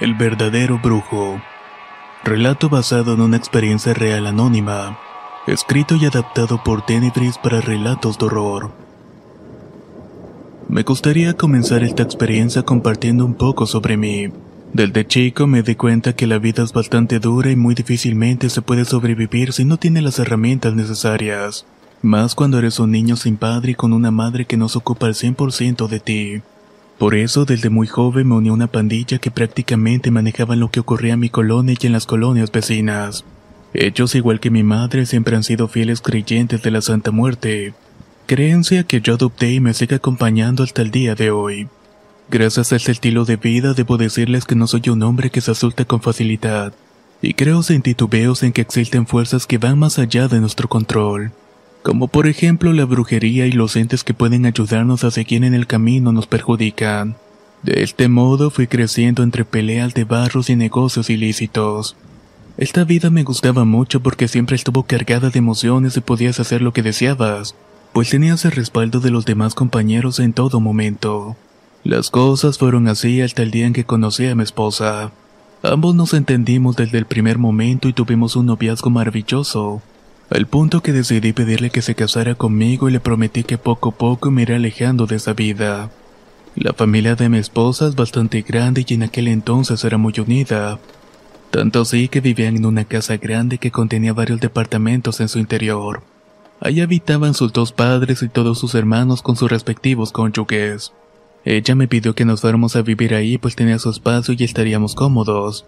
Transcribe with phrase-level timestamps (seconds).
[0.00, 1.40] El verdadero brujo.
[2.24, 4.98] Relato basado en una experiencia real anónima.
[5.46, 8.72] Escrito y adaptado por Tenebris para relatos de horror.
[10.68, 14.32] Me gustaría comenzar esta experiencia compartiendo un poco sobre mí.
[14.72, 18.62] Desde chico me di cuenta que la vida es bastante dura y muy difícilmente se
[18.62, 21.66] puede sobrevivir si no tiene las herramientas necesarias.
[22.02, 25.06] Más cuando eres un niño sin padre y con una madre que no se ocupa
[25.06, 26.42] al 100% de ti.
[26.98, 30.80] Por eso, desde muy joven me uní a una pandilla que prácticamente manejaba lo que
[30.80, 33.24] ocurría en mi colonia y en las colonias vecinas.
[33.74, 37.74] Ellos, igual que mi madre, siempre han sido fieles creyentes de la Santa Muerte,
[38.26, 41.68] creencia que yo adopté y me sigue acompañando hasta el día de hoy.
[42.28, 45.84] Gracias a estilo de vida, debo decirles que no soy un hombre que se asusta
[45.84, 46.72] con facilidad,
[47.22, 51.32] y creo sin titubeos en que existen fuerzas que van más allá de nuestro control
[51.86, 55.68] como por ejemplo la brujería y los entes que pueden ayudarnos a seguir en el
[55.68, 57.14] camino nos perjudican.
[57.62, 61.94] De este modo fui creciendo entre peleas de barros y negocios ilícitos.
[62.58, 66.72] Esta vida me gustaba mucho porque siempre estuvo cargada de emociones y podías hacer lo
[66.72, 67.54] que deseabas,
[67.92, 71.36] pues tenías el respaldo de los demás compañeros en todo momento.
[71.86, 75.12] Las cosas fueron así hasta el día en que conocí a mi esposa.
[75.62, 79.82] Ambos nos entendimos desde el primer momento y tuvimos un noviazgo maravilloso
[80.28, 83.92] al punto que decidí pedirle que se casara conmigo y le prometí que poco a
[83.92, 85.92] poco me iré alejando de esa vida.
[86.56, 90.80] La familia de mi esposa es bastante grande y en aquel entonces era muy unida.
[91.52, 96.02] Tanto así que vivían en una casa grande que contenía varios departamentos en su interior.
[96.60, 100.90] Ahí habitaban sus dos padres y todos sus hermanos con sus respectivos cónyuges.
[101.46, 104.96] Ella me pidió que nos fuéramos a vivir ahí pues tenía su espacio y estaríamos
[104.96, 105.64] cómodos.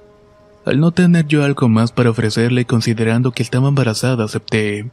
[0.64, 4.90] Al no tener yo algo más para ofrecerle considerando que estaba embarazada acepté.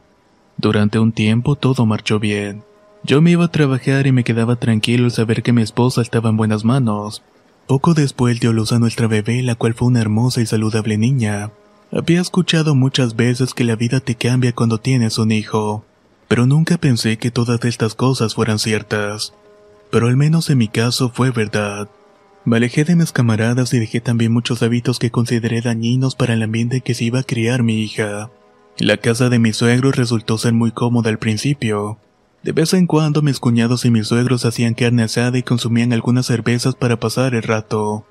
[0.56, 2.62] Durante un tiempo todo marchó bien.
[3.02, 6.30] Yo me iba a trabajar y me quedaba tranquilo al saber que mi esposa estaba
[6.30, 7.24] en buenas manos.
[7.66, 11.50] Poco después dio luz a nuestra bebé, la cual fue una hermosa y saludable niña.
[11.90, 15.84] Había escuchado muchas veces que la vida te cambia cuando tienes un hijo,
[16.28, 19.34] pero nunca pensé que todas estas cosas fueran ciertas.
[19.96, 21.88] Pero al menos en mi caso fue verdad.
[22.44, 26.42] Me alejé de mis camaradas y dejé también muchos hábitos que consideré dañinos para el
[26.42, 28.30] ambiente que se iba a criar mi hija.
[28.76, 31.98] La casa de mis suegros resultó ser muy cómoda al principio.
[32.42, 36.26] De vez en cuando mis cuñados y mis suegros hacían carne asada y consumían algunas
[36.26, 38.04] cervezas para pasar el rato.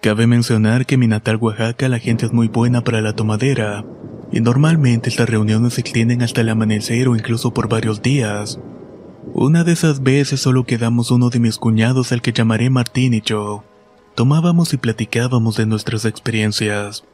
[0.00, 3.84] Cabe mencionar que en mi natal Oaxaca la gente es muy buena para la tomadera,
[4.32, 8.58] y normalmente estas reuniones se extienden hasta el amanecer o incluso por varios días.
[9.34, 13.20] Una de esas veces solo quedamos uno de mis cuñados al que llamaré Martín y
[13.20, 13.62] yo.
[14.14, 17.04] Tomábamos y platicábamos de nuestras experiencias.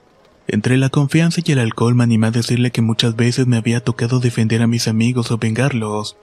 [0.46, 3.80] Entre la confianza y el alcohol me animé a decirle que muchas veces me había
[3.80, 6.16] tocado defender a mis amigos o vengarlos,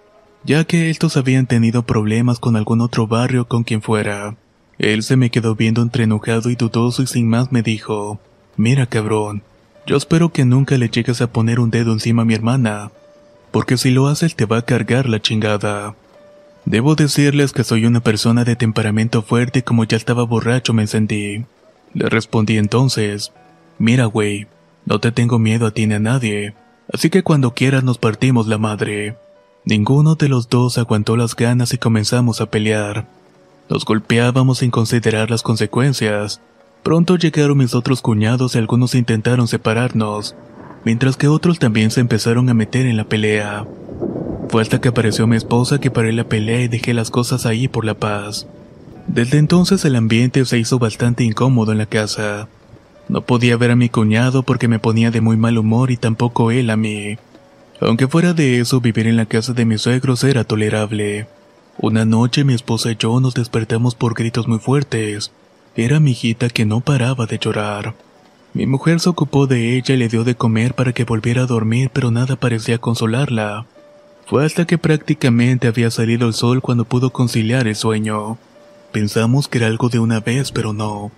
[0.43, 4.37] ya que estos habían tenido problemas con algún otro barrio con quien fuera.
[4.79, 8.19] Él se me quedó viendo entre enojado y dudoso y sin más me dijo,
[8.57, 9.43] Mira cabrón,
[9.85, 12.91] yo espero que nunca le llegues a poner un dedo encima a mi hermana,
[13.51, 15.95] porque si lo haces te va a cargar la chingada.
[16.65, 20.83] Debo decirles que soy una persona de temperamento fuerte y como ya estaba borracho me
[20.83, 21.45] encendí.
[21.93, 23.31] Le respondí entonces,
[23.77, 24.47] mira güey,
[24.85, 26.53] no te tengo miedo a ti ni a nadie,
[26.91, 29.17] así que cuando quieras nos partimos la madre.
[29.65, 33.07] Ninguno de los dos aguantó las ganas y comenzamos a pelear.
[33.69, 36.41] Nos golpeábamos sin considerar las consecuencias.
[36.83, 40.35] Pronto llegaron mis otros cuñados y algunos intentaron separarnos,
[40.83, 43.65] mientras que otros también se empezaron a meter en la pelea.
[44.49, 47.67] Fue hasta que apareció mi esposa que paré la pelea y dejé las cosas ahí
[47.67, 48.47] por la paz.
[49.07, 52.47] Desde entonces el ambiente se hizo bastante incómodo en la casa.
[53.09, 56.51] No podía ver a mi cuñado porque me ponía de muy mal humor y tampoco
[56.51, 57.17] él a mí.
[57.79, 61.27] Aunque fuera de eso, vivir en la casa de mis suegros era tolerable.
[61.77, 65.31] Una noche mi esposa y yo nos despertamos por gritos muy fuertes.
[65.75, 67.95] Era mi hijita que no paraba de llorar.
[68.53, 71.47] Mi mujer se ocupó de ella y le dio de comer para que volviera a
[71.47, 73.65] dormir, pero nada parecía consolarla.
[74.25, 78.37] Fue hasta que prácticamente había salido el sol cuando pudo conciliar el sueño.
[78.91, 81.11] Pensamos que era algo de una vez, pero no.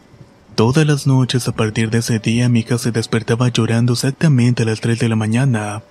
[0.56, 4.66] Todas las noches a partir de ese día mi hija se despertaba llorando exactamente a
[4.68, 5.82] las 3 de la mañana.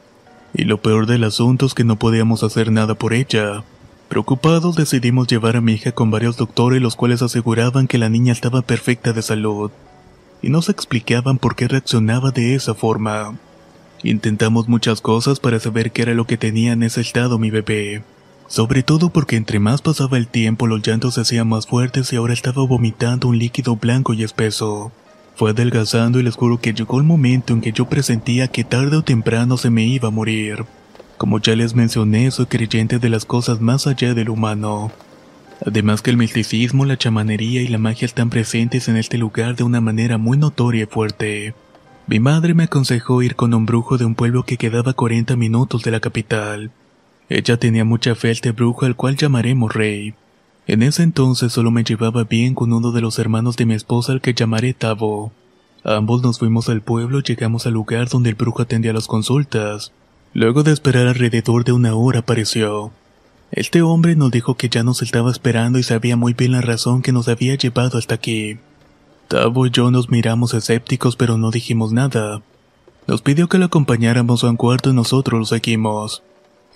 [0.55, 3.65] Y lo peor del asunto es que no podíamos hacer nada por ella.
[4.09, 8.33] Preocupados decidimos llevar a mi hija con varios doctores los cuales aseguraban que la niña
[8.33, 9.73] estaba perfecta de salud.
[10.43, 13.35] Y nos explicaban por qué reaccionaba de esa forma.
[14.03, 18.03] Intentamos muchas cosas para saber qué era lo que tenía en ese estado mi bebé.
[18.49, 22.17] Sobre todo porque entre más pasaba el tiempo los llantos se hacían más fuertes y
[22.17, 24.93] ahora estaba vomitando un líquido blanco y espeso.
[25.37, 28.97] Fue adelgazando y les juro que llegó el momento en que yo presentía que tarde
[28.97, 30.67] o temprano se me iba a morir.
[31.17, 34.91] Como ya les mencioné, soy creyente de las cosas más allá del humano.
[35.65, 39.63] Además que el misticismo, la chamanería y la magia están presentes en este lugar de
[39.63, 41.55] una manera muy notoria y fuerte.
[42.09, 45.37] Mi madre me aconsejó ir con un brujo de un pueblo que quedaba a 40
[45.37, 46.73] minutos de la capital.
[47.29, 50.15] Ella tenía mucha fe a este brujo al cual llamaremos Rey.
[50.67, 54.13] En ese entonces solo me llevaba bien con uno de los hermanos de mi esposa
[54.13, 55.33] al que llamaré Tavo.
[55.85, 59.93] Ambos nos fuimos al pueblo y llegamos al lugar donde el brujo atendía las consultas.
[60.35, 62.93] Luego de esperar alrededor de una hora apareció.
[63.53, 67.03] Este hombre nos dijo que ya nos estaba esperando y sabía muy bien la razón
[67.03, 68.57] que nos había llevado hasta aquí.
[69.29, 72.41] Tavo y yo nos miramos escépticos pero no dijimos nada.
[73.07, 76.23] Nos pidió que lo acompañáramos a un cuarto y nosotros lo seguimos.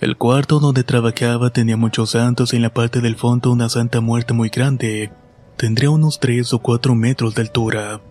[0.01, 3.99] El cuarto donde trabajaba tenía muchos santos y en la parte del fondo una santa
[3.99, 5.09] muerte muy grande.
[5.55, 8.01] Tendría unos 3 o 4 metros de altura.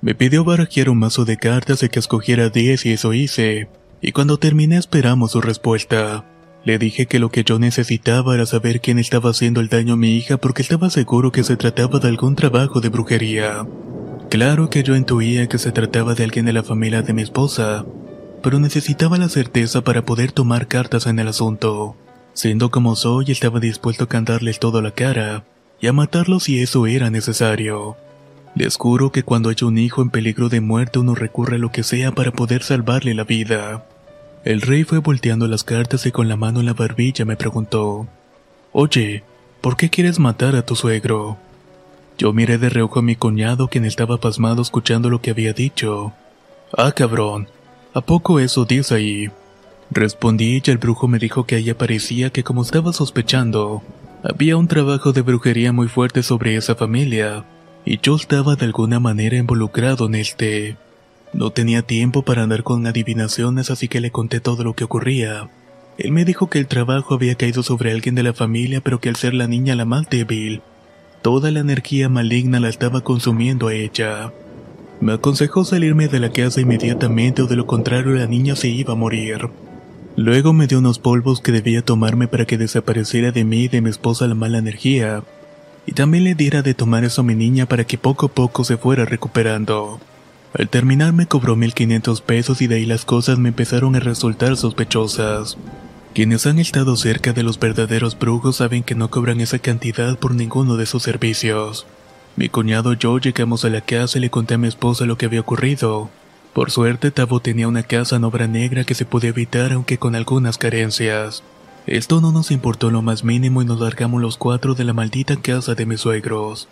[0.00, 3.68] Me pidió barajear un mazo de cartas y que escogiera 10 y eso hice.
[4.00, 6.24] Y cuando terminé esperamos su respuesta.
[6.64, 9.96] Le dije que lo que yo necesitaba era saber quién estaba haciendo el daño a
[9.98, 13.66] mi hija porque estaba seguro que se trataba de algún trabajo de brujería.
[14.30, 17.84] Claro que yo intuía que se trataba de alguien de la familia de mi esposa,
[18.42, 21.96] pero necesitaba la certeza para poder tomar cartas en el asunto.
[22.32, 25.44] Siendo como soy, estaba dispuesto a cantarles todo a la cara
[25.80, 27.96] y a matarlos si eso era necesario.
[28.54, 31.70] Les juro que cuando hay un hijo en peligro de muerte uno recurre a lo
[31.70, 33.84] que sea para poder salvarle la vida.
[34.44, 38.06] El rey fue volteando las cartas y con la mano en la barbilla me preguntó,
[38.72, 39.24] Oye,
[39.62, 41.38] ¿por qué quieres matar a tu suegro?
[42.18, 46.12] Yo miré de reojo a mi cuñado quien estaba pasmado escuchando lo que había dicho.
[46.76, 47.48] Ah, cabrón,
[47.94, 49.30] ¿a poco eso dice ahí?
[49.90, 53.82] Respondí y el brujo me dijo que ahí parecía que como estaba sospechando,
[54.22, 57.44] había un trabajo de brujería muy fuerte sobre esa familia,
[57.86, 60.76] y yo estaba de alguna manera involucrado en este.
[61.34, 65.50] No tenía tiempo para andar con adivinaciones, así que le conté todo lo que ocurría.
[65.98, 69.08] Él me dijo que el trabajo había caído sobre alguien de la familia, pero que
[69.08, 70.62] al ser la niña la más débil,
[71.22, 74.32] toda la energía maligna la estaba consumiendo a ella.
[75.00, 78.92] Me aconsejó salirme de la casa inmediatamente o de lo contrario la niña se iba
[78.92, 79.50] a morir.
[80.16, 83.80] Luego me dio unos polvos que debía tomarme para que desapareciera de mí y de
[83.80, 85.24] mi esposa la mala energía,
[85.86, 88.62] y también le diera de tomar eso a mi niña para que poco a poco
[88.62, 89.98] se fuera recuperando.
[90.56, 94.56] Al terminar me cobró 1500 pesos y de ahí las cosas me empezaron a resultar
[94.56, 95.58] sospechosas.
[96.14, 100.32] Quienes han estado cerca de los verdaderos brujos saben que no cobran esa cantidad por
[100.32, 101.86] ninguno de sus servicios.
[102.36, 105.18] Mi cuñado y yo llegamos a la casa y le conté a mi esposa lo
[105.18, 106.08] que había ocurrido.
[106.52, 110.14] Por suerte, Tavo tenía una casa en obra negra que se podía evitar aunque con
[110.14, 111.42] algunas carencias.
[111.88, 115.34] Esto no nos importó lo más mínimo y nos largamos los cuatro de la maldita
[115.34, 116.68] casa de mis suegros.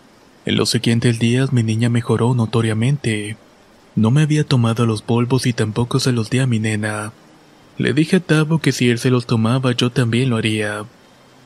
[0.46, 3.36] En los siguientes días mi niña mejoró notoriamente.
[3.94, 7.12] No me había tomado los polvos y tampoco se los di a mi nena.
[7.78, 10.84] Le dije a Tavo que si él se los tomaba yo también lo haría.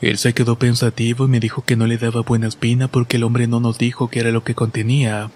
[0.00, 3.24] Él se quedó pensativo y me dijo que no le daba buena espina porque el
[3.24, 5.30] hombre no nos dijo qué era lo que contenía.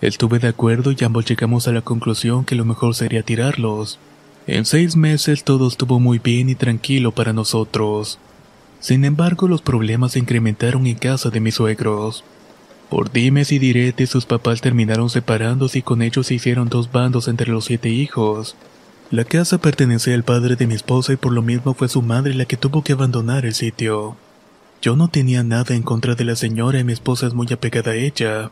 [0.00, 3.98] Estuve de acuerdo y ambos llegamos a la conclusión que lo mejor sería tirarlos.
[4.46, 8.18] En seis meses todo estuvo muy bien y tranquilo para nosotros.
[8.80, 12.24] Sin embargo, los problemas se incrementaron en casa de mis suegros.
[12.90, 17.28] Por dimes y diretes sus papás terminaron separándose y con ellos se hicieron dos bandos
[17.28, 18.56] entre los siete hijos.
[19.12, 22.34] La casa pertenecía al padre de mi esposa y por lo mismo fue su madre
[22.34, 24.16] la que tuvo que abandonar el sitio.
[24.82, 27.92] Yo no tenía nada en contra de la señora y mi esposa es muy apegada
[27.92, 28.50] a ella.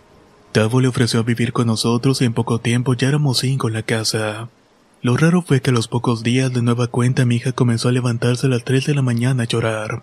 [0.53, 3.83] Tavo le ofreció vivir con nosotros y en poco tiempo ya éramos cinco en la
[3.83, 4.49] casa.
[5.03, 7.93] Lo raro fue que a los pocos días de nueva cuenta mi hija comenzó a
[7.93, 10.03] levantarse a las 3 de la mañana a llorar.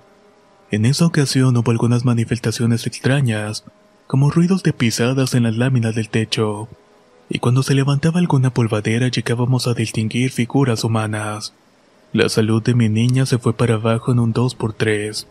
[0.72, 3.65] En esa ocasión hubo algunas manifestaciones extrañas,
[4.08, 6.68] como ruidos de pisadas en las láminas del techo,
[7.30, 11.54] y cuando se levantaba alguna polvadera llegábamos a distinguir figuras humanas.
[12.14, 15.28] La salud de mi niña se fue para abajo en un 2 por 3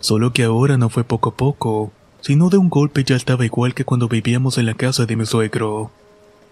[0.00, 3.74] Solo que ahora no fue poco a poco, sino de un golpe ya estaba igual
[3.74, 5.90] que cuando vivíamos en la casa de mi suegro.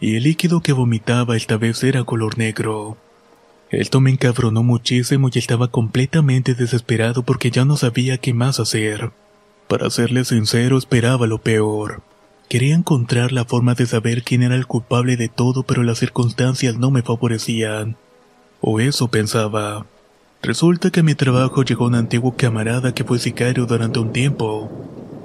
[0.00, 2.98] y el líquido que vomitaba esta vez era color negro.
[3.70, 9.10] Esto me encabronó muchísimo y estaba completamente desesperado porque ya no sabía qué más hacer.
[9.68, 12.02] Para serle sincero, esperaba lo peor.
[12.48, 16.76] Quería encontrar la forma de saber quién era el culpable de todo, pero las circunstancias
[16.76, 17.96] no me favorecían.
[18.60, 19.86] O eso pensaba.
[20.42, 24.70] Resulta que a mi trabajo llegó un antiguo camarada que fue sicario durante un tiempo,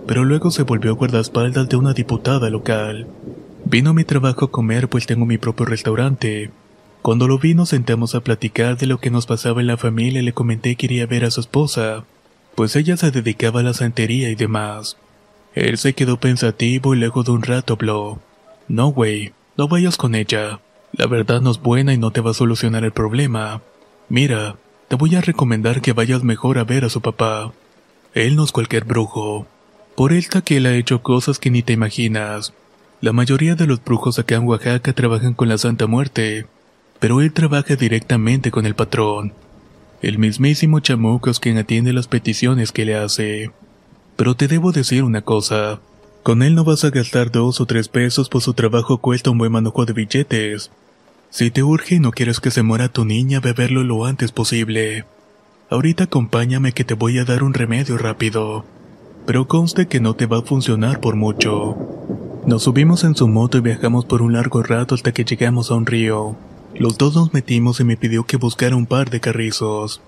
[0.07, 3.07] pero luego se volvió guardaespaldas de una diputada local.
[3.65, 6.50] Vino a mi trabajo a comer pues tengo mi propio restaurante.
[7.03, 10.21] Cuando lo vi nos sentamos a platicar de lo que nos pasaba en la familia
[10.21, 12.03] y le comenté que quería ver a su esposa,
[12.55, 14.98] pues ella se dedicaba a la santería y demás.
[15.53, 18.20] Él se quedó pensativo y luego de un rato habló.
[18.67, 20.60] No, güey, no vayas con ella.
[20.93, 23.62] La verdad no es buena y no te va a solucionar el problema.
[24.10, 24.55] Mira,
[24.88, 27.53] te voy a recomendar que vayas mejor a ver a su papá.
[28.13, 29.48] Él no es cualquier brujo.
[29.96, 30.25] Por él
[30.65, 32.53] ha hecho cosas que ni te imaginas.
[33.01, 36.46] La mayoría de los brujos acá en Oaxaca trabajan con la Santa Muerte,
[37.00, 39.34] pero él trabaja directamente con el patrón.
[40.01, 43.51] El mismísimo chamuco es quien atiende las peticiones que le hace.
[44.15, 45.79] Pero te debo decir una cosa.
[46.24, 49.38] Con él no vas a gastar dos o tres pesos pues su trabajo cuesta un
[49.38, 50.72] buen manojo de billetes.
[51.29, 55.05] Si te urge y no quieres que se muera tu niña, verlo lo antes posible.
[55.70, 58.65] Ahorita acompáñame que te voy a dar un remedio rápido.
[59.27, 61.77] Pero conste que no te va a funcionar por mucho.
[62.48, 65.75] Nos subimos en su moto y viajamos por un largo rato hasta que llegamos a
[65.75, 66.36] un río.
[66.75, 70.01] Los dos nos metimos y me pidió que buscara un par de carrizos.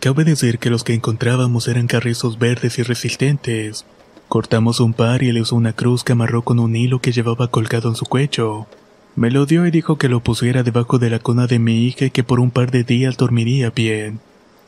[0.00, 3.84] Cabe decir que los que encontrábamos eran carrizos verdes y resistentes.
[4.28, 7.48] Cortamos un par y él usó una cruz que amarró con un hilo que llevaba
[7.48, 8.66] colgado en su cuello.
[9.14, 12.06] Me lo dio y dijo que lo pusiera debajo de la cuna de mi hija
[12.06, 14.20] y que por un par de días dormiría bien.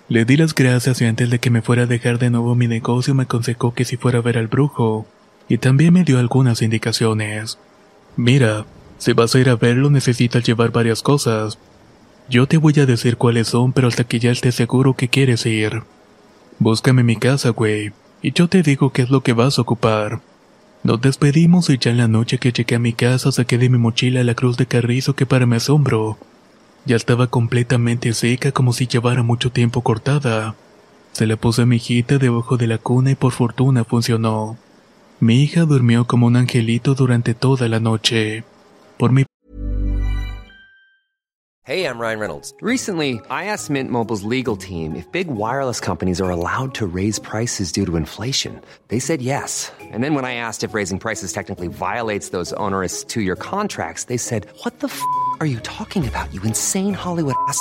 [0.09, 2.67] Le di las gracias y antes de que me fuera a dejar de nuevo mi
[2.67, 5.07] negocio me aconsejó que si fuera a ver al brujo,
[5.49, 7.59] y también me dio algunas indicaciones.
[8.17, 8.65] Mira,
[8.99, 11.59] si vas a ir a verlo necesitas llevar varias cosas.
[12.29, 15.47] Yo te voy a decir cuáles son, pero hasta que ya estés seguro que quieres
[15.47, 15.83] ir.
[16.59, 20.21] Búscame mi casa, güey, y yo te digo qué es lo que vas a ocupar.
[20.83, 23.79] Nos despedimos y ya en la noche que llegué a mi casa saqué de mi
[23.79, 26.19] mochila la cruz de carrizo que para mi asombro
[26.89, 30.55] ya estaba completamente seca como si llevara mucho tiempo cortada.
[31.13, 34.57] Se la puse a mi hijita debajo de la cuna y por fortuna funcionó.
[35.21, 38.45] Mi hija durmió como un angelito durante toda la noche.
[38.99, 39.25] Por mi
[41.65, 42.55] Hey, I'm Ryan Reynolds.
[42.63, 47.19] Recently, I asked Mint Mobile's legal team if big wireless companies are allowed to raise
[47.19, 48.59] prices due to inflation.
[48.89, 49.71] They said yes.
[49.93, 54.05] And then when I asked if raising prices technically violates those onerous two year contracts,
[54.05, 55.03] they said, What the f
[55.41, 57.61] are you talking about, you insane Hollywood ass?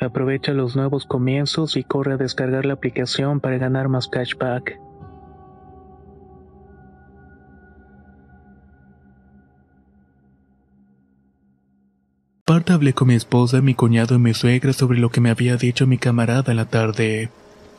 [0.00, 4.78] Aprovecha los nuevos comienzos y corre a descargar la aplicación para ganar más cashback.
[12.48, 15.56] Aparte hablé con mi esposa, mi cuñado y mi suegra sobre lo que me había
[15.56, 17.30] dicho mi camarada la tarde.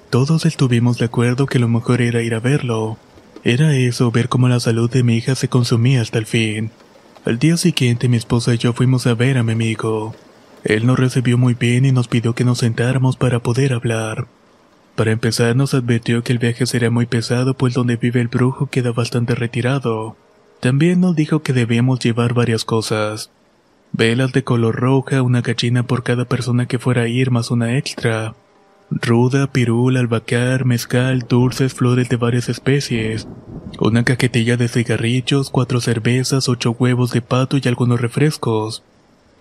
[0.09, 2.97] Todos estuvimos de acuerdo que lo mejor era ir a verlo.
[3.43, 6.71] Era eso, ver cómo la salud de mi hija se consumía hasta el fin.
[7.23, 10.15] Al día siguiente mi esposa y yo fuimos a ver a mi amigo.
[10.63, 14.27] Él nos recibió muy bien y nos pidió que nos sentáramos para poder hablar.
[14.95, 18.67] Para empezar nos advirtió que el viaje sería muy pesado pues donde vive el brujo
[18.67, 20.15] queda bastante retirado.
[20.59, 23.29] También nos dijo que debíamos llevar varias cosas.
[23.91, 27.77] Velas de color roja, una gallina por cada persona que fuera a ir más una
[27.77, 28.33] extra.
[28.89, 33.27] Ruda, pirul, albahacar, mezcal, dulces, flores de varias especies.
[33.79, 38.83] Una cajetilla de cigarrillos, cuatro cervezas, ocho huevos de pato y algunos refrescos.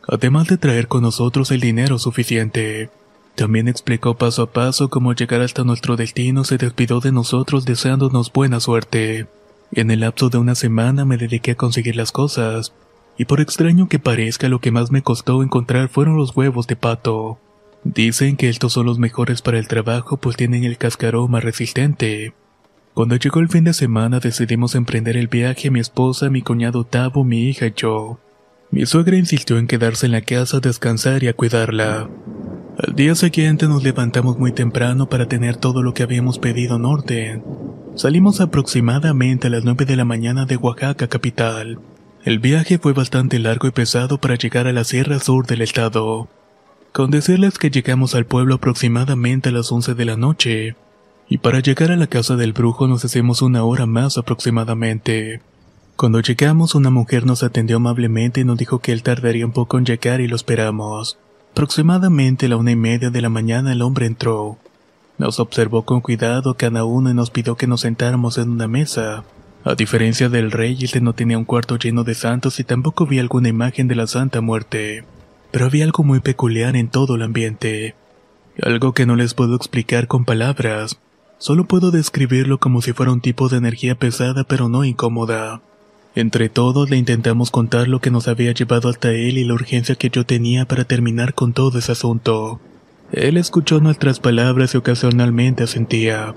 [0.08, 2.90] Además de traer con nosotros el dinero suficiente.
[3.34, 8.32] También explicó paso a paso cómo llegar hasta nuestro destino se despidió de nosotros deseándonos
[8.32, 9.26] buena suerte.
[9.72, 12.72] En el lapso de una semana me dediqué a conseguir las cosas
[13.18, 16.76] y por extraño que parezca lo que más me costó encontrar fueron los huevos de
[16.76, 17.38] pato.
[17.82, 22.32] Dicen que estos son los mejores para el trabajo pues tienen el cascarón más resistente.
[22.94, 27.25] Cuando llegó el fin de semana decidimos emprender el viaje mi esposa, mi cuñado Tavo,
[27.25, 28.18] mi hija y yo.
[28.70, 32.08] Mi suegra insistió en quedarse en la casa a descansar y a cuidarla.
[32.78, 36.85] Al día siguiente nos levantamos muy temprano para tener todo lo que habíamos pedido en
[36.85, 37.44] orden.
[37.94, 41.78] Salimos aproximadamente a las 9 de la mañana de Oaxaca capital.
[42.25, 46.28] El viaje fue bastante largo y pesado para llegar a la sierra sur del estado.
[46.92, 50.76] Con decirles que llegamos al pueblo aproximadamente a las 11 de la noche,
[51.28, 55.40] y para llegar a la casa del brujo nos hacemos una hora más aproximadamente.
[55.96, 59.78] Cuando llegamos una mujer nos atendió amablemente y nos dijo que él tardaría un poco
[59.78, 61.16] en llegar y lo esperamos.
[61.52, 64.58] Aproximadamente a la una y media de la mañana el hombre entró.
[65.16, 69.24] Nos observó con cuidado cada uno y nos pidió que nos sentáramos en una mesa.
[69.64, 73.18] A diferencia del rey, este no tenía un cuarto lleno de santos y tampoco vi
[73.18, 75.06] alguna imagen de la Santa Muerte.
[75.50, 77.94] Pero había algo muy peculiar en todo el ambiente.
[78.61, 80.98] Algo que no les puedo explicar con palabras.
[81.38, 85.62] Solo puedo describirlo como si fuera un tipo de energía pesada pero no incómoda.
[86.16, 89.96] Entre todos le intentamos contar lo que nos había llevado hasta él y la urgencia
[89.96, 92.59] que yo tenía para terminar con todo ese asunto.
[93.12, 96.35] Él escuchó nuestras palabras y ocasionalmente asentía.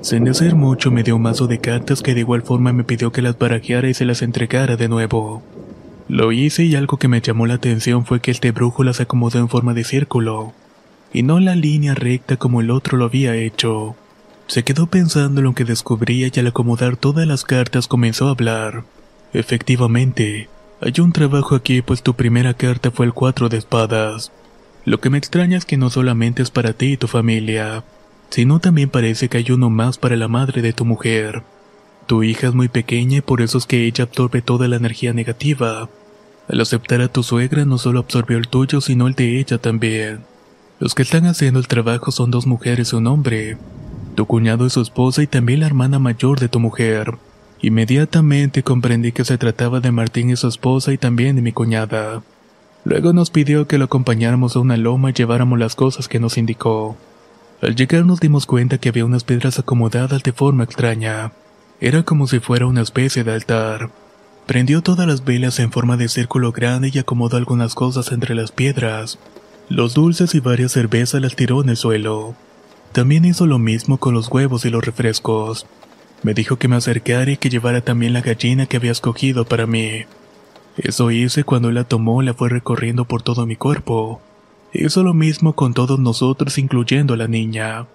[0.00, 3.12] Sin decir mucho me dio un mazo de cartas que de igual forma me pidió
[3.12, 5.42] que las barajeara y se las entregara de nuevo.
[6.08, 9.38] Lo hice y algo que me llamó la atención fue que este brujo las acomodó
[9.38, 10.54] en forma de círculo,
[11.12, 13.96] y no la línea recta como el otro lo había hecho.
[14.46, 18.30] Se quedó pensando en lo que descubría y al acomodar todas las cartas comenzó a
[18.30, 18.84] hablar.
[19.32, 20.48] Efectivamente,
[20.80, 24.32] hay un trabajo aquí pues tu primera carta fue el cuatro de espadas.
[24.84, 27.84] Lo que me extraña es que no solamente es para ti y tu familia,
[28.30, 31.42] sino también parece que hay uno más para la madre de tu mujer.
[32.06, 35.12] Tu hija es muy pequeña y por eso es que ella absorbe toda la energía
[35.12, 35.88] negativa.
[36.48, 40.20] Al aceptar a tu suegra no solo absorbió el tuyo, sino el de ella también.
[40.80, 43.58] Los que están haciendo el trabajo son dos mujeres y un hombre.
[44.16, 47.18] Tu cuñado y su esposa y también la hermana mayor de tu mujer.
[47.62, 52.22] Inmediatamente comprendí que se trataba de Martín y su esposa y también de mi cuñada.
[52.84, 56.38] Luego nos pidió que lo acompañáramos a una loma y lleváramos las cosas que nos
[56.38, 56.96] indicó.
[57.60, 61.32] Al llegar nos dimos cuenta que había unas piedras acomodadas de forma extraña.
[61.80, 63.90] Era como si fuera una especie de altar.
[64.46, 68.52] Prendió todas las velas en forma de círculo grande y acomodó algunas cosas entre las
[68.52, 69.18] piedras.
[69.68, 72.34] Los dulces y varias cervezas las tiró en el suelo.
[72.92, 75.66] También hizo lo mismo con los huevos y los refrescos.
[76.22, 79.66] Me dijo que me acercara y que llevara también la gallina que había escogido para
[79.66, 80.04] mí.
[80.76, 84.20] Eso hice cuando él la tomó la fue recorriendo por todo mi cuerpo.
[84.72, 87.86] Hizo lo mismo con todos nosotros, incluyendo a la niña.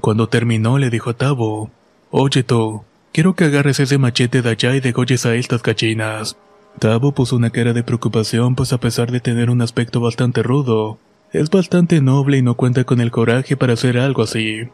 [0.00, 1.70] Cuando terminó, le dijo a Tavo:
[2.10, 6.36] Oye tú, quiero que agarres ese machete de allá y degolles a estas gallinas.
[6.78, 10.98] Tavo puso una cara de preocupación, pues a pesar de tener un aspecto bastante rudo,
[11.32, 14.68] es bastante noble y no cuenta con el coraje para hacer algo así.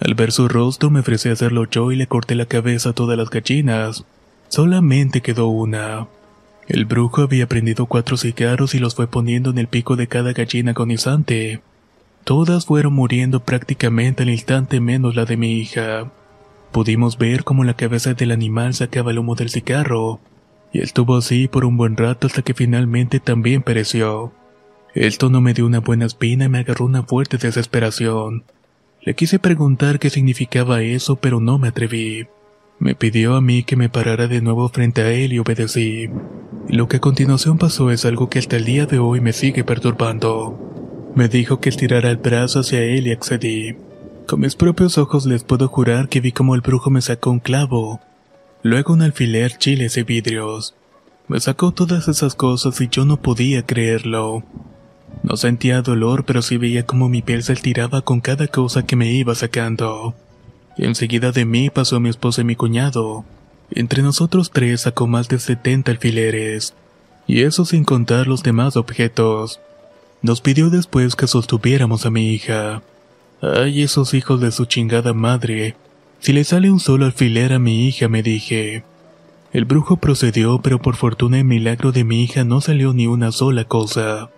[0.00, 2.92] Al ver su rostro me ofrecí a hacerlo yo y le corté la cabeza a
[2.92, 4.04] todas las gallinas.
[4.48, 6.06] Solamente quedó una.
[6.68, 10.32] El brujo había prendido cuatro cigarros y los fue poniendo en el pico de cada
[10.32, 11.60] gallina agonizante.
[12.24, 16.10] Todas fueron muriendo prácticamente al instante menos la de mi hija.
[16.72, 20.20] Pudimos ver cómo la cabeza del animal sacaba el humo del cigarro,
[20.72, 24.32] y estuvo así por un buen rato hasta que finalmente también pereció.
[24.94, 28.44] Esto no me dio una buena espina y me agarró una fuerte desesperación.
[29.08, 32.26] Le quise preguntar qué significaba eso, pero no me atreví.
[32.78, 36.10] Me pidió a mí que me parara de nuevo frente a él y obedecí.
[36.68, 39.64] Lo que a continuación pasó es algo que hasta el día de hoy me sigue
[39.64, 41.10] perturbando.
[41.14, 43.76] Me dijo que estirara el brazo hacia él y accedí.
[44.26, 47.40] Con mis propios ojos les puedo jurar que vi como el brujo me sacó un
[47.40, 48.00] clavo,
[48.62, 50.74] luego un alfiler, chiles y vidrios.
[51.28, 54.44] Me sacó todas esas cosas y yo no podía creerlo.
[55.22, 58.96] No sentía dolor, pero sí veía como mi piel se estiraba con cada cosa que
[58.96, 60.14] me iba sacando.
[60.76, 63.24] Enseguida de mí pasó mi esposa y mi cuñado.
[63.70, 66.74] Entre nosotros tres sacó más de 70 alfileres.
[67.26, 69.60] Y eso sin contar los demás objetos.
[70.22, 72.82] Nos pidió después que sostuviéramos a mi hija.
[73.42, 75.76] Ay, esos hijos de su chingada madre.
[76.20, 78.84] Si le sale un solo alfiler a mi hija, me dije.
[79.52, 83.32] El brujo procedió, pero por fortuna y milagro de mi hija no salió ni una
[83.32, 84.30] sola cosa.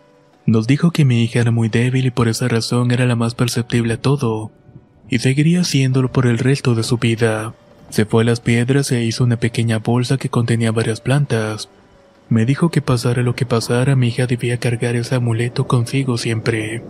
[0.46, 3.35] Nos dijo que mi hija era muy débil y por esa razón era la más
[3.35, 4.50] perceptible a todo,
[5.09, 7.55] y seguiría haciéndolo por el resto de su vida.
[7.90, 11.68] Se fue a las piedras e hizo una pequeña bolsa que contenía varias plantas.
[12.29, 16.83] Me dijo que pasara lo que pasara, mi hija debía cargar ese amuleto consigo siempre.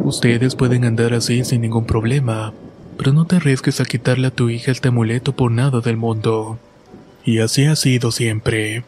[0.00, 2.52] Ustedes pueden andar así sin ningún problema,
[2.98, 6.58] pero no te arriesgues a quitarle a tu hija este amuleto por nada del mundo.
[7.24, 8.84] Y así ha sido siempre.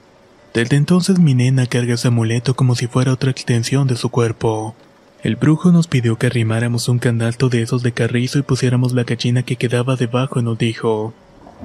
[0.56, 4.74] Desde entonces mi nena carga ese amuleto como si fuera otra extensión de su cuerpo.
[5.22, 9.04] El brujo nos pidió que arrimáramos un canalto de esos de carrizo y pusiéramos la
[9.04, 11.12] gallina que quedaba debajo y nos dijo,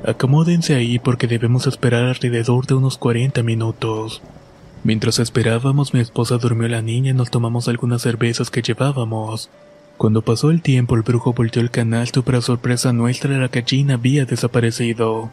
[0.06, 4.22] acomódense ahí porque debemos esperar alrededor de unos 40 minutos.
[4.84, 9.50] Mientras esperábamos mi esposa durmió la niña y nos tomamos algunas cervezas que llevábamos.
[9.96, 13.94] Cuando pasó el tiempo el brujo volteó el canalto y para sorpresa nuestra la gallina
[13.94, 15.32] había desaparecido.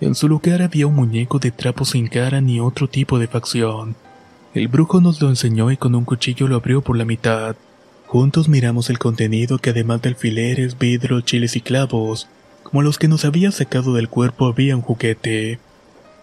[0.00, 3.94] En su lugar había un muñeco de trapo sin cara ni otro tipo de facción.
[4.54, 7.56] El brujo nos lo enseñó y con un cuchillo lo abrió por la mitad.
[8.06, 12.28] Juntos miramos el contenido que además de alfileres, vidros, chiles y clavos,
[12.62, 15.58] como los que nos había sacado del cuerpo había un juguete.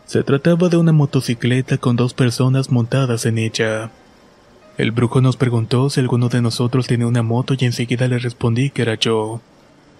[0.05, 3.91] Se trataba de una motocicleta con dos personas montadas en ella.
[4.77, 8.69] El brujo nos preguntó si alguno de nosotros tenía una moto y enseguida le respondí
[8.69, 9.41] que era yo.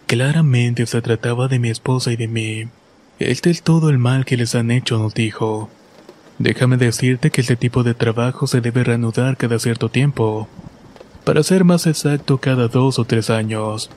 [0.07, 2.67] Claramente se trataba de mi esposa y de mí.
[3.19, 5.69] Este es todo el mal que les han hecho, nos dijo.
[6.37, 10.47] Déjame decirte que este tipo de trabajo se debe reanudar cada cierto tiempo.
[11.25, 13.91] Para ser más exacto, cada dos o tres años.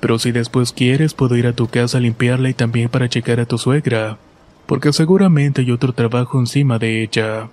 [0.00, 3.38] Pero si después quieres, puedo ir a tu casa a limpiarla y también para checar
[3.38, 4.16] a tu suegra,
[4.64, 7.50] porque seguramente hay otro trabajo encima de ella.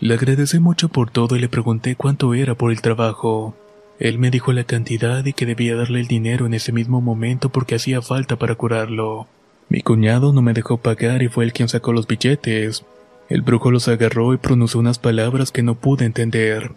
[0.00, 3.54] Le agradecí mucho por todo y le pregunté cuánto era por el trabajo.
[4.00, 7.48] Él me dijo la cantidad y que debía darle el dinero en ese mismo momento
[7.50, 9.28] porque hacía falta para curarlo.
[9.72, 12.84] Mi cuñado no me dejó pagar y fue el quien sacó los billetes.
[13.30, 16.72] El brujo los agarró y pronunció unas palabras que no pude entender.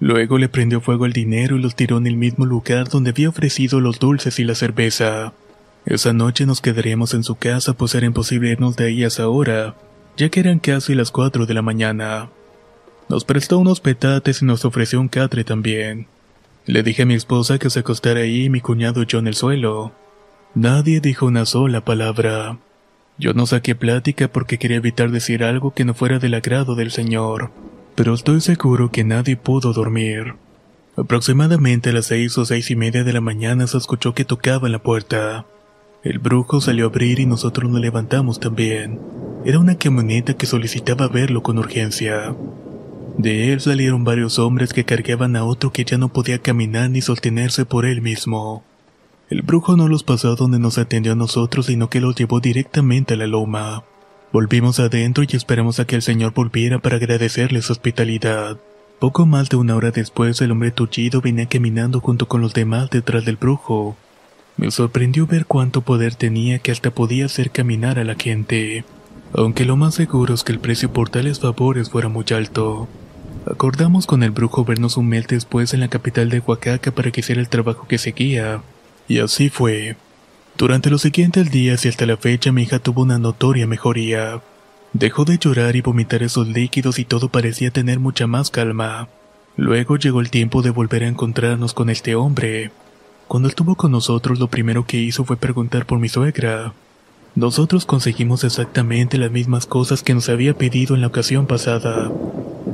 [0.00, 3.28] Luego le prendió fuego al dinero y los tiró en el mismo lugar donde había
[3.28, 5.34] ofrecido los dulces y la cerveza.
[5.84, 9.28] Esa noche nos quedaríamos en su casa pues era imposible irnos de ahí a esa
[9.28, 9.74] hora,
[10.16, 12.30] ya que eran casi las cuatro de la mañana.
[13.10, 16.06] Nos prestó unos petates y nos ofreció un catre también.
[16.64, 19.26] Le dije a mi esposa que se acostara ahí y mi cuñado y yo en
[19.26, 19.92] el suelo.
[20.54, 22.58] Nadie dijo una sola palabra.
[23.18, 26.90] Yo no saqué plática porque quería evitar decir algo que no fuera del agrado del
[26.90, 27.50] Señor,
[27.94, 30.34] pero estoy seguro que nadie pudo dormir.
[30.96, 34.66] Aproximadamente a las seis o seis y media de la mañana se escuchó que tocaba
[34.66, 35.46] en la puerta.
[36.02, 38.98] El brujo salió a abrir y nosotros nos levantamos también.
[39.44, 42.34] Era una camioneta que solicitaba verlo con urgencia.
[43.18, 47.00] De él salieron varios hombres que cargaban a otro que ya no podía caminar ni
[47.00, 48.64] sostenerse por él mismo.
[49.30, 53.14] El brujo no los pasó donde nos atendió a nosotros, sino que los llevó directamente
[53.14, 53.84] a la loma.
[54.32, 58.56] Volvimos adentro y esperamos a que el señor volviera para agradecerle su hospitalidad.
[58.98, 62.88] Poco más de una hora después, el hombre tullido venía caminando junto con los demás
[62.88, 63.96] detrás del brujo.
[64.56, 68.84] Me sorprendió ver cuánto poder tenía que hasta podía hacer caminar a la gente.
[69.34, 72.88] Aunque lo más seguro es que el precio por tales favores fuera muy alto.
[73.46, 77.20] Acordamos con el brujo vernos un mes después en la capital de Oaxaca para que
[77.20, 78.62] hiciera el trabajo que seguía.
[79.08, 79.96] Y así fue.
[80.58, 84.42] Durante los siguientes días y hasta la fecha mi hija tuvo una notoria mejoría.
[84.92, 89.08] Dejó de llorar y vomitar esos líquidos y todo parecía tener mucha más calma.
[89.56, 92.70] Luego llegó el tiempo de volver a encontrarnos con este hombre.
[93.28, 96.74] Cuando estuvo con nosotros lo primero que hizo fue preguntar por mi suegra.
[97.34, 102.10] Nosotros conseguimos exactamente las mismas cosas que nos había pedido en la ocasión pasada.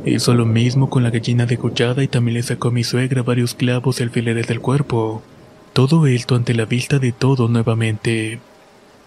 [0.04, 3.54] Hizo lo mismo con la gallina degollada y también le sacó a mi suegra varios
[3.54, 5.22] clavos y alfileres del cuerpo.
[5.74, 8.38] Todo esto ante la vista de todo nuevamente.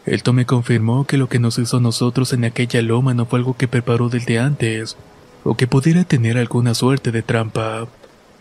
[0.06, 3.39] Esto me confirmó que lo que nos hizo a nosotros en aquella loma no fue
[3.39, 4.97] algo que preparó desde antes,
[5.45, 7.88] o que pudiera tener alguna suerte de trampa.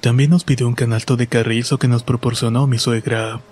[0.00, 3.42] También nos pidió un canasto de carrizo que nos proporcionó mi suegra.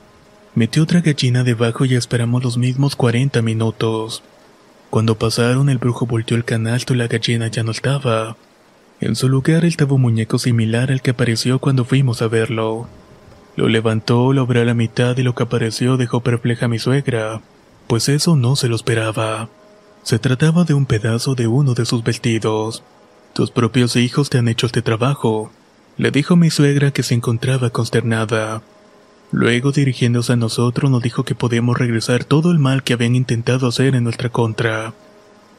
[0.56, 4.24] Metió otra gallina debajo y esperamos los mismos 40 minutos.
[4.90, 8.37] Cuando pasaron, el brujo volteó el canasto y la gallina ya no estaba.
[9.00, 12.88] En su lugar estaba un muñeco similar al que apareció cuando fuimos a verlo.
[13.57, 16.79] Lo levantó, lo abrió a la mitad y lo que apareció dejó perpleja a mi
[16.79, 17.40] suegra,
[17.87, 19.49] pues eso no se lo esperaba.
[20.03, 22.83] Se trataba de un pedazo de uno de sus vestidos.
[23.33, 25.51] Tus propios hijos te han hecho este trabajo,
[25.97, 28.62] le dijo mi suegra que se encontraba consternada.
[29.31, 33.69] Luego, dirigiéndose a nosotros, nos dijo que podíamos regresar todo el mal que habían intentado
[33.69, 34.93] hacer en nuestra contra,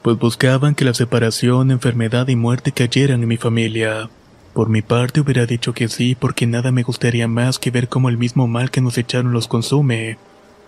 [0.02, 4.10] pues buscaban que la separación, enfermedad y muerte cayeran en mi familia.
[4.56, 8.08] Por mi parte hubiera dicho que sí, porque nada me gustaría más que ver cómo
[8.08, 10.18] el mismo mal que nos echaron los consume.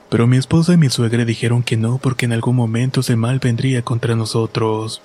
[0.09, 3.39] Pero mi esposa y mi suegra dijeron que no, porque en algún momento ese mal
[3.39, 5.01] vendría contra nosotros.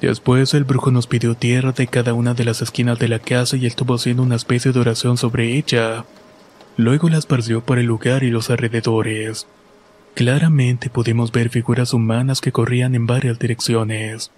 [0.00, 3.56] Después el brujo nos pidió tierra de cada una de las esquinas de la casa
[3.56, 6.04] y estuvo haciendo una especie de oración sobre ella.
[6.76, 9.46] Luego la esparció por el lugar y los alrededores.
[10.14, 14.32] Claramente pudimos ver figuras humanas que corrían en varias direcciones.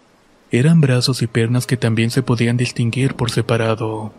[0.52, 4.12] Eran brazos y piernas que también se podían distinguir por separado.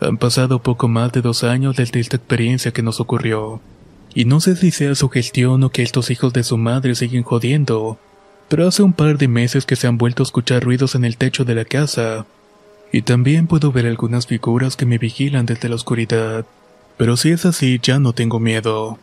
[0.00, 3.60] Han pasado poco más de dos años desde esta experiencia que nos ocurrió.
[4.14, 7.22] Y no sé si sea su gestión o que estos hijos de su madre siguen
[7.22, 7.98] jodiendo,
[8.48, 11.18] pero hace un par de meses que se han vuelto a escuchar ruidos en el
[11.18, 12.24] techo de la casa.
[12.90, 16.46] Y también puedo ver algunas figuras que me vigilan desde la oscuridad.
[16.96, 18.98] Pero si es así, ya no tengo miedo.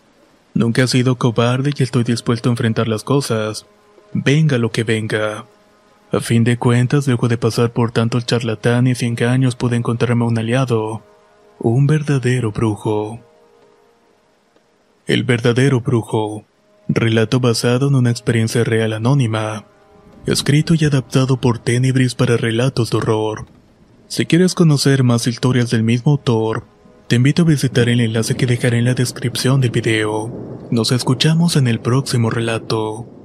[0.56, 3.68] Nunca he sido cobarde y estoy dispuesto a enfrentar las cosas.
[4.14, 5.46] Venga lo que venga.
[6.16, 10.38] A fin de cuentas, luego de pasar por tantos charlatanes y engaños, pude encontrarme un
[10.38, 11.04] aliado.
[11.60, 13.20] Un verdadero brujo.
[15.08, 16.46] El verdadero brujo.
[16.88, 19.66] Relato basado en una experiencia real anónima.
[20.26, 23.48] Escrito y adaptado por Tenebris para relatos de horror.
[24.08, 26.64] Si quieres conocer más historias del mismo autor,
[27.10, 30.32] te invito a visitar el enlace que dejaré en la descripción del video.
[30.72, 33.25] Nos escuchamos en el próximo relato.